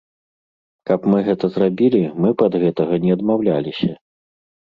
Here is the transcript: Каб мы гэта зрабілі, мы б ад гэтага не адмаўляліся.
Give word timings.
Каб 0.89 1.01
мы 1.13 1.19
гэта 1.27 1.45
зрабілі, 1.57 2.01
мы 2.25 2.29
б 2.39 2.47
ад 2.49 2.57
гэтага 2.63 2.93
не 3.05 3.11
адмаўляліся. 3.17 3.91